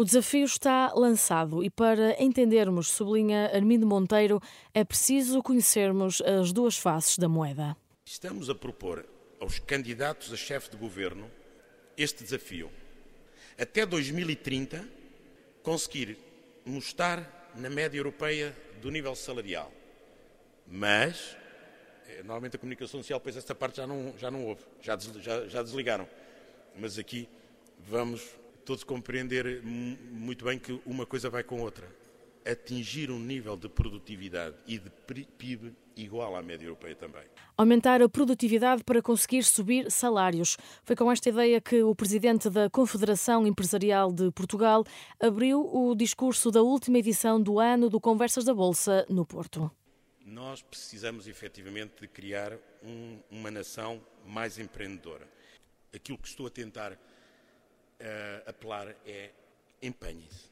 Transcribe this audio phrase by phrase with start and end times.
[0.00, 4.40] O desafio está lançado e para entendermos, sublinha Armindo Monteiro,
[4.72, 7.76] é preciso conhecermos as duas faces da moeda.
[8.04, 9.04] Estamos a propor
[9.40, 11.28] aos candidatos a chefe de governo
[11.96, 12.70] este desafio.
[13.58, 14.88] Até 2030,
[15.64, 16.16] conseguir
[16.64, 19.72] estar na média europeia do nível salarial.
[20.64, 21.36] Mas,
[22.06, 25.48] eh, normalmente a comunicação social, pois esta parte já não, já não houve, já, já,
[25.48, 26.08] já desligaram.
[26.78, 27.28] Mas aqui
[27.80, 28.38] vamos
[28.68, 31.88] todos compreender muito bem que uma coisa vai com outra.
[32.44, 34.90] Atingir um nível de produtividade e de
[35.38, 37.22] PIB igual à média europeia também.
[37.56, 40.58] Aumentar a produtividade para conseguir subir salários.
[40.84, 44.84] Foi com esta ideia que o presidente da Confederação Empresarial de Portugal
[45.18, 49.70] abriu o discurso da última edição do ano do Conversas da Bolsa no Porto.
[50.26, 55.26] Nós precisamos efetivamente de criar um, uma nação mais empreendedora.
[55.90, 57.07] Aquilo que estou a tentar
[58.46, 59.30] apelar é
[59.82, 60.48] empenhe-se.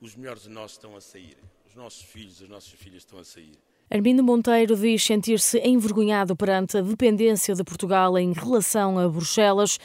[0.00, 1.36] Os melhores de nós estão a sair.
[1.66, 3.58] Os nossos filhos, as nossas filhas estão a sair.
[3.90, 9.78] Armindo Monteiro diz sentir-se envergonhado perante a dependência de Portugal em relação a Bruxelas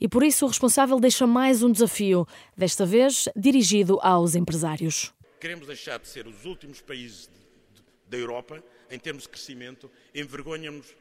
[0.00, 2.26] e por isso o responsável deixa mais um desafio,
[2.56, 5.12] desta vez dirigido aos empresários.
[5.38, 7.28] Queremos deixar de ser os últimos países
[8.08, 10.96] da Europa, em termos de crescimento, envergonhamos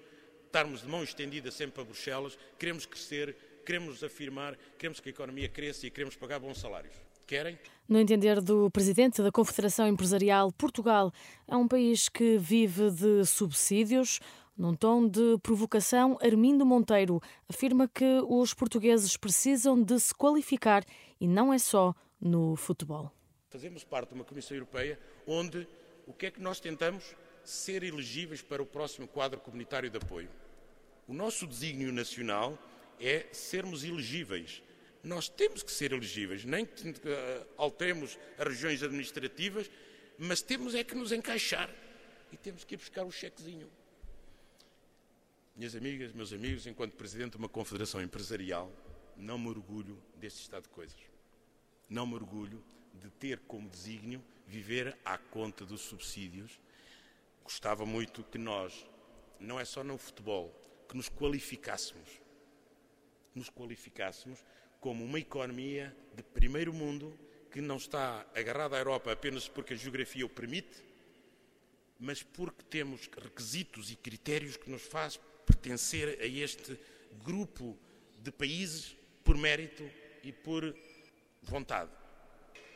[0.46, 3.36] estarmos de mão estendida sempre a Bruxelas, queremos crescer,
[3.70, 6.96] queremos afirmar, queremos que a economia cresça e queremos pagar bons salários.
[7.28, 7.56] Querem?
[7.88, 11.14] No entender do presidente da Confederação Empresarial, Portugal
[11.48, 14.20] é um país que vive de subsídios.
[14.58, 20.84] Num tom de provocação, Armindo Monteiro afirma que os portugueses precisam de se qualificar
[21.22, 23.12] e não é só no futebol.
[23.52, 25.68] Fazemos parte de uma Comissão Europeia onde
[26.08, 27.16] o que é que nós tentamos?
[27.44, 30.30] Ser elegíveis para o próximo quadro comunitário de apoio.
[31.08, 32.58] O nosso desígnio nacional
[33.00, 34.62] é sermos elegíveis.
[35.04, 39.70] Nós temos que ser elegíveis, nem que uh, alteremos as regiões administrativas,
[40.18, 41.70] mas temos é que nos encaixar
[42.32, 43.70] e temos que ir buscar o chequezinho.
[45.56, 48.72] Minhas amigas, meus amigos, enquanto presidente de uma confederação empresarial,
[49.16, 51.00] não me orgulho deste estado de coisas.
[51.90, 52.64] Não me orgulho
[52.94, 56.60] de ter como desígnio viver à conta dos subsídios.
[57.44, 58.88] Gostava muito que nós,
[59.40, 60.54] não é só no futebol,
[60.88, 62.10] que nos qualificássemos,
[63.40, 64.44] nos qualificássemos
[64.82, 67.18] como uma economia de primeiro mundo
[67.50, 70.84] que não está agarrada à Europa apenas porque a geografia o permite,
[71.98, 76.78] mas porque temos requisitos e critérios que nos faz pertencer a este
[77.24, 77.78] grupo
[78.22, 79.84] de países por mérito
[80.22, 80.76] e por
[81.42, 81.90] vontade.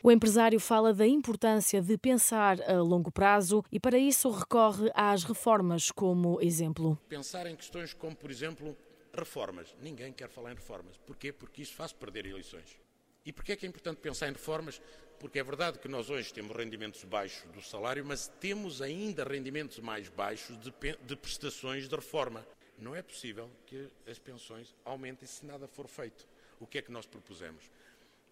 [0.02, 5.24] O empresário fala da importância de pensar a longo prazo e, para isso, recorre às
[5.24, 6.98] reformas como exemplo.
[7.08, 8.76] Pensar em questões como, por exemplo,
[9.14, 9.74] reformas.
[9.80, 10.96] Ninguém quer falar em reformas.
[10.98, 11.32] Porquê?
[11.32, 12.78] Porque isso faz perder eleições.
[13.24, 14.80] E porquê é que é importante pensar em reformas?
[15.18, 19.78] Porque é verdade que nós hoje temos rendimentos baixos do salário, mas temos ainda rendimentos
[19.78, 20.72] mais baixos de,
[21.06, 22.46] de prestações de reforma.
[22.78, 26.28] Não é possível que as pensões aumentem se nada for feito.
[26.60, 27.70] O que é que nós propusemos?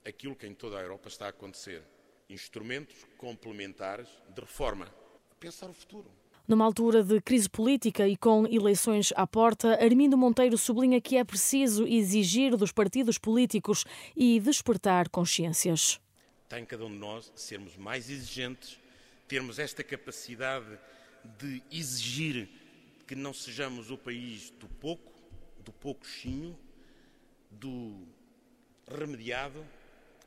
[0.05, 1.83] aquilo que em toda a Europa está a acontecer.
[2.29, 4.93] Instrumentos complementares de reforma.
[5.39, 6.11] Pensar o futuro.
[6.47, 11.23] Numa altura de crise política e com eleições à porta, Armindo Monteiro sublinha que é
[11.23, 13.85] preciso exigir dos partidos políticos
[14.17, 16.01] e despertar consciências.
[16.43, 18.77] Está em cada um de nós sermos mais exigentes,
[19.29, 20.67] termos esta capacidade
[21.39, 22.49] de exigir
[23.07, 25.13] que não sejamos o país do pouco,
[25.65, 26.59] do poucochinho,
[27.51, 28.05] do
[28.91, 29.65] remediado,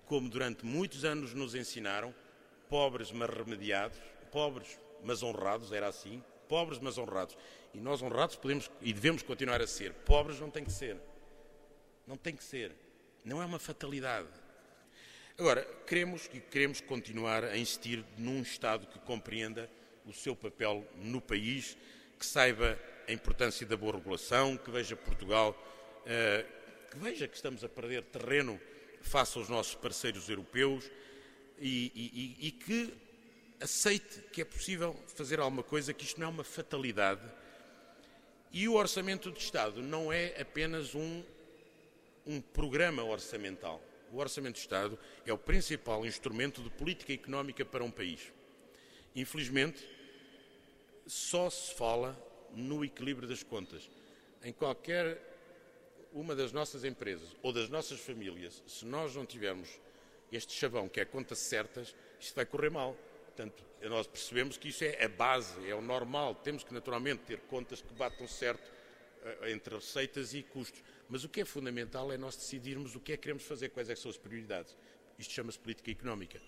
[0.05, 2.15] como durante muitos anos nos ensinaram,
[2.69, 3.97] pobres mas remediados,
[4.31, 7.38] pobres mas honrados, era assim, pobres mas honrados.
[7.73, 9.93] E nós honrados podemos e devemos continuar a ser.
[9.93, 10.97] Pobres não tem que ser.
[12.07, 12.75] Não tem que ser.
[13.23, 14.27] Não é uma fatalidade.
[15.38, 19.69] Agora, queremos e queremos continuar a insistir num Estado que compreenda
[20.05, 21.77] o seu papel no país,
[22.17, 25.51] que saiba a importância da boa regulação, que veja Portugal,
[26.01, 28.59] uh, que veja que estamos a perder terreno
[29.01, 30.89] face aos nossos parceiros europeus
[31.59, 32.94] e, e, e, que
[33.60, 37.22] aceite que é possível fazer alguma coisa, que isto não é uma fatalidade.
[38.52, 41.24] E o Orçamento de Estado não é apenas um,
[42.25, 43.81] um programa orçamental.
[44.12, 48.31] O Orçamento de Estado é o principal instrumento de política económica para um país.
[49.16, 49.86] Infelizmente,
[51.07, 52.18] só se fala
[52.54, 53.90] no equilíbrio das contas.
[54.44, 55.19] Em qualquer
[56.13, 59.69] uma das nossas empresas ou das nossas famílias, se nós não tivermos
[60.31, 62.96] este chavão que é contas certas, isto vai correr mal.
[63.35, 66.35] Portanto, nós percebemos que isso é a base, é o normal.
[66.35, 70.81] Temos que, naturalmente, ter contas que batam certo uh, entre receitas e custos.
[71.09, 73.89] Mas o que é fundamental é nós decidirmos o que é que queremos fazer, quais
[73.89, 74.77] é que são as prioridades.
[75.19, 76.41] Isto chama-se política económica.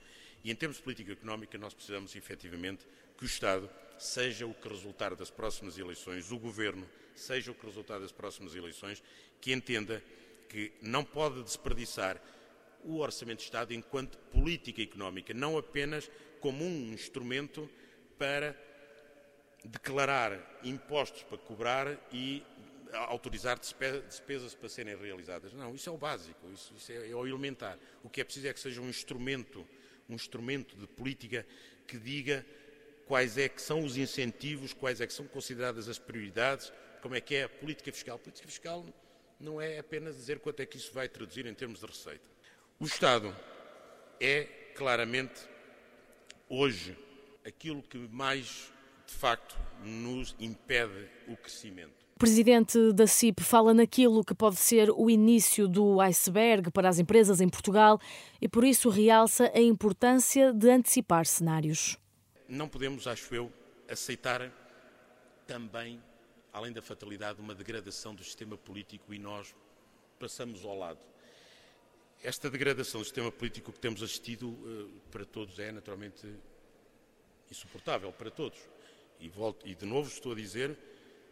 [0.46, 2.88] E em termos de política económica, nós precisamos efetivamente
[3.18, 3.70] que o Estado,
[4.00, 8.56] seja o que resultar das próximas eleições, o Governo, seja o que resultar das próximas
[8.56, 9.04] eleições,
[9.42, 10.02] que entenda
[10.48, 12.22] que não pode desperdiçar
[12.84, 16.10] o Orçamento de Estado enquanto política económica, não apenas
[16.40, 17.70] como um instrumento
[18.18, 18.56] para
[19.64, 22.44] declarar impostos para cobrar e
[22.94, 25.54] autorizar despesas para serem realizadas.
[25.54, 27.78] Não, isso é o básico, isso, isso é, é, o elementar.
[28.04, 29.68] O que é preciso é que seja um instrumento,
[30.10, 31.46] um instrumento de política
[31.86, 32.46] que diga
[33.06, 36.72] quais é que são os incentivos, quais é que são consideradas as prioridades,
[37.02, 38.16] como é que é a política fiscal.
[38.16, 38.86] A política fiscal
[39.40, 42.37] não é apenas dizer quanto é que isso vai traduzir em termos de receita.
[42.80, 43.36] O Estado
[44.20, 44.44] é
[44.76, 45.34] claramente
[46.48, 46.96] hoje
[47.44, 48.72] aquilo que mais
[49.08, 52.06] de facto nos impede o crescimento.
[52.16, 57.00] O presidente da CIP fala naquilo que pode ser o início do iceberg para as
[57.00, 58.00] empresas em Portugal
[58.40, 61.98] e por isso realça a importância de antecipar cenários.
[62.48, 63.52] Não podemos, acho eu,
[63.90, 64.52] aceitar
[65.48, 66.00] também,
[66.54, 69.56] além da fatalidade, uma degradação do sistema político e nós
[70.20, 71.00] passamos ao lado.
[72.24, 76.28] Esta degradação do sistema político que temos assistido eh, para todos é naturalmente
[77.50, 78.58] insuportável, para todos.
[79.20, 80.76] E, volto, e de novo estou a dizer,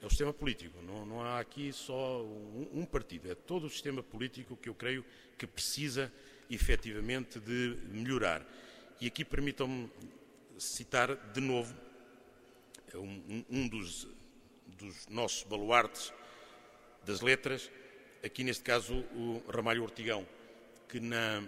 [0.02, 0.80] é o sistema político.
[0.82, 3.32] Não, não há aqui só um, um, partido.
[3.32, 5.04] É todo o sistema político que eu creio
[5.38, 6.12] que precisa
[6.50, 8.46] efetivamente de melhorar.
[9.02, 9.90] E aqui permitam-me
[10.58, 11.76] citar de novo
[12.94, 14.08] um, um dos,
[14.68, 16.14] dos, nossos baluartes
[17.04, 17.70] das letras,
[18.24, 20.26] aqui neste caso o Ramalho Ortigão,
[20.90, 21.44] que na,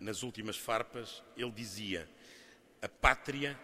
[0.00, 2.08] nas últimas farpas ele dizia
[2.82, 3.58] a pátria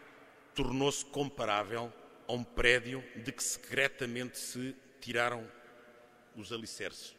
[0.55, 1.93] tornou-se comparável
[2.27, 5.47] a um prédio de que secretamente se tiraram
[6.37, 7.15] os alicerces.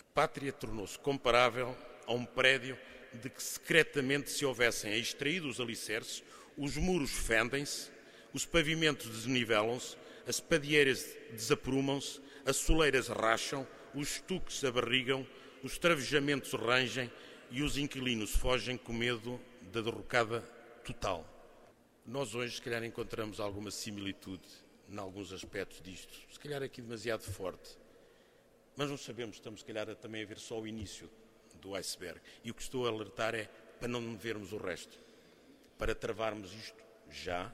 [0.00, 1.76] A pátria tornou-se comparável
[2.06, 2.78] a um prédio
[3.12, 6.22] de que secretamente se houvessem extraído os alicerces,
[6.56, 7.90] os muros fendem-se,
[8.32, 15.26] os pavimentos desnivelam-se, as padeiras desaprumam-se, as soleiras racham, os estuques abarrigam,
[15.66, 17.10] os travejamentos rangem
[17.50, 19.40] e os inquilinos fogem com medo
[19.72, 20.40] da derrocada
[20.84, 21.28] total.
[22.06, 24.46] Nós hoje, se calhar, encontramos alguma similitude
[24.88, 27.76] em alguns aspectos disto, se calhar aqui demasiado forte.
[28.76, 31.10] Mas não sabemos, estamos, se calhar, também a ver só o início
[31.60, 32.20] do iceberg.
[32.44, 33.46] E o que estou a alertar é
[33.80, 34.96] para não vermos o resto,
[35.76, 37.52] para travarmos isto já,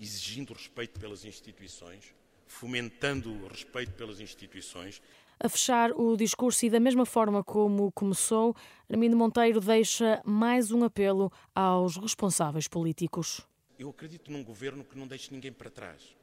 [0.00, 2.12] exigindo respeito pelas instituições,
[2.48, 5.00] fomentando o respeito pelas instituições.
[5.42, 8.54] A fechar o discurso e da mesma forma como começou,
[8.90, 13.48] Armindo Monteiro deixa mais um apelo aos responsáveis políticos
[13.80, 16.14] eu acredito num governo que não deixe ninguém para trás,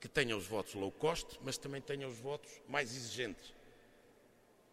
[0.00, 3.52] que tenha os votos low cost, mas também tenha os votos mais exigentes.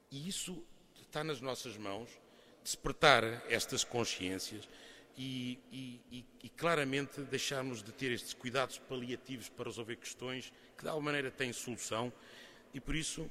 [0.10, 0.64] E isso
[1.02, 2.10] está nas nossas mãos,
[2.64, 4.70] despertar estas consciências
[5.18, 10.88] e, e, e, claramente deixarmos de ter estes cuidados paliativos para resolver questões que de
[10.88, 12.12] alguma maneira têm solução
[12.74, 13.30] e por isso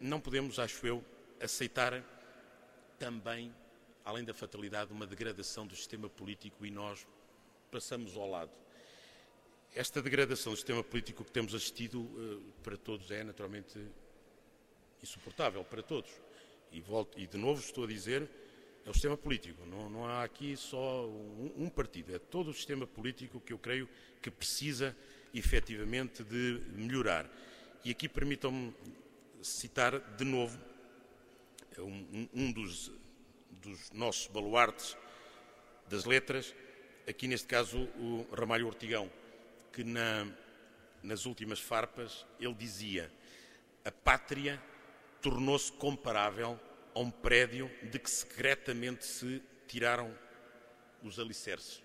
[0.00, 1.04] não podemos, acho eu,
[1.40, 2.04] aceitar
[2.98, 3.54] também,
[4.04, 7.06] além da fatalidade, uma degradação do sistema político e nós
[7.70, 8.50] passamos ao lado.
[9.74, 13.78] Esta degradação do sistema político que temos assistido uh, para todos é naturalmente
[15.02, 16.10] insuportável, para todos.
[16.72, 18.28] E, volto, e de novo estou a dizer,
[18.84, 19.64] é o sistema político.
[19.66, 22.14] Não, não há aqui só um, um, partido.
[22.14, 23.88] É todo o sistema político que eu creio
[24.20, 24.96] que precisa
[25.32, 27.30] efetivamente de melhorar.
[27.84, 28.74] E aqui permitam-me
[29.42, 30.58] citar de novo
[31.78, 32.90] um, um dos,
[33.50, 34.96] dos nossos baluartes
[35.88, 36.54] das letras,
[37.08, 39.10] aqui neste caso o Ramalho Ortigão,
[39.72, 40.26] que na,
[41.02, 43.10] nas últimas farpas ele dizia
[43.84, 44.62] a pátria
[45.20, 46.58] tornou-se comparável
[46.94, 50.16] a um prédio de que secretamente se tiraram
[51.02, 51.82] os alicerces.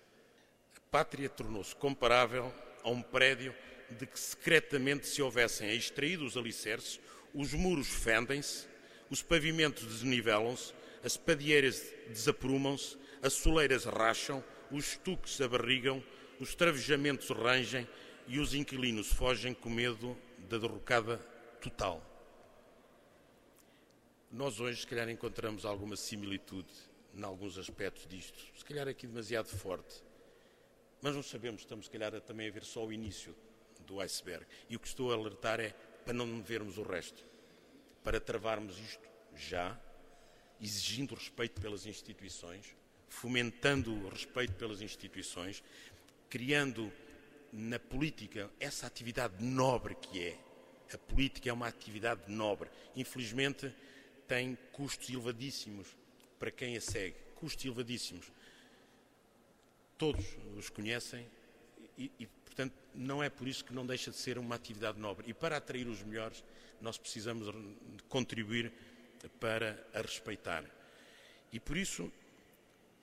[0.76, 3.54] A pátria tornou-se comparável a um prédio
[3.90, 7.00] de que secretamente se houvessem extraído os alicerces,
[7.34, 8.66] os muros fendem-se,
[9.10, 10.72] os pavimentos desnivelam-se,
[11.04, 16.02] as padeiras desaprumam-se, as soleiras racham, os estuques abarrigam,
[16.40, 17.88] os travejamentos rangem
[18.26, 20.16] e os inquilinos fogem com medo
[20.48, 21.18] da derrocada
[21.60, 22.02] total.
[24.30, 26.72] Nós hoje, se calhar, encontramos alguma similitude
[27.14, 30.02] em alguns aspectos disto, se calhar aqui demasiado forte,
[31.00, 33.34] mas não sabemos, estamos, se calhar, também a ver só o início
[33.86, 34.44] do iceberg.
[34.68, 35.74] E o que estou a alertar é
[36.06, 37.24] para não vermos o resto,
[38.04, 39.76] para travarmos isto já,
[40.60, 42.76] exigindo respeito pelas instituições,
[43.08, 45.64] fomentando o respeito pelas instituições,
[46.30, 46.92] criando
[47.52, 50.38] na política essa atividade nobre que é.
[50.94, 52.70] A política é uma atividade nobre.
[52.94, 53.74] Infelizmente,
[54.28, 55.88] tem custos elevadíssimos
[56.38, 58.30] para quem a segue, custos elevadíssimos.
[59.98, 60.24] Todos
[60.56, 61.26] os conhecem
[61.96, 65.28] e, e, portanto, não é por isso que não deixa de ser uma atividade nobre.
[65.28, 66.44] E para atrair os melhores,
[66.80, 67.48] nós precisamos
[68.08, 68.72] contribuir
[69.40, 70.64] para a respeitar.
[71.52, 72.12] E por isso,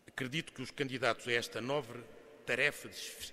[0.07, 2.03] acredito que os candidatos a esta nova
[2.45, 2.89] tarefa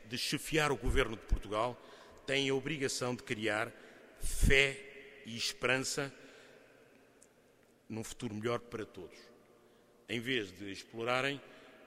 [0.06, 1.80] de chefiar o governo de Portugal
[2.26, 3.72] têm a obrigação de criar
[4.20, 6.12] fé e esperança
[7.88, 9.18] num futuro melhor para todos,
[10.08, 11.40] em vez de explorarem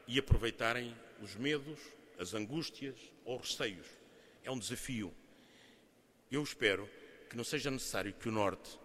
[0.05, 1.79] e aproveitarem os medos,
[2.19, 3.87] as angústias ou receios.
[4.43, 5.13] É um desafio.
[6.31, 6.89] Eu espero
[7.29, 8.79] que não seja necessário que o Norte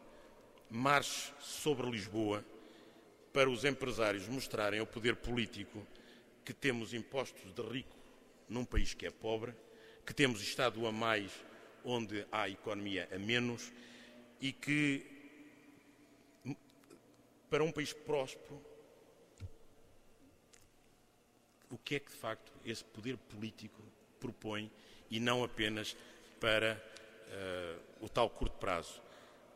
[0.70, 2.44] marche sobre Lisboa
[3.32, 5.86] para os empresários mostrarem ao poder político
[6.44, 7.96] que temos impostos de rico
[8.48, 9.54] num país que é pobre,
[10.06, 11.30] que temos Estado a mais
[11.84, 13.70] onde há economia a menos
[14.40, 15.06] e que,
[17.50, 18.62] para um país próspero,
[21.70, 23.82] o que é que de facto esse poder político
[24.20, 24.70] propõe
[25.10, 25.96] e não apenas
[26.40, 26.80] para
[27.28, 29.00] uh, o tal curto prazo.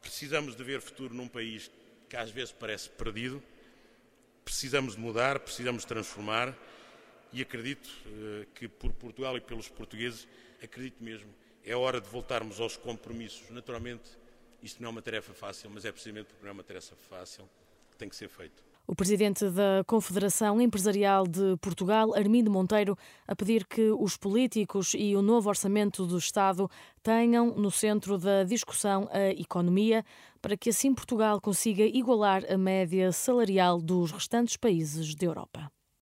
[0.01, 1.71] Precisamos de ver futuro num país
[2.09, 3.43] que às vezes parece perdido,
[4.45, 6.57] precisamos de mudar, precisamos de transformar
[7.33, 10.27] e acredito uh, que por Portugal e pelos portugueses,
[10.63, 11.33] acredito mesmo,
[11.65, 13.49] é hora de voltarmos aos compromissos.
[13.51, 14.11] Naturalmente,
[14.63, 17.49] isto não é uma tarefa fácil, mas é precisamente porque não é uma tarefa fácil
[17.91, 18.72] que tem que ser feito.
[18.85, 22.99] O presidente da Confederação Empresarial de Portugal, Armindo Monteiro,
[23.29, 26.69] a pedir que os políticos e o novo orçamento do Estado
[27.01, 30.05] tenham no centro da discussão a economia,
[30.41, 35.71] para que assim Portugal consiga igualar a média salarial dos restantes países da Europa.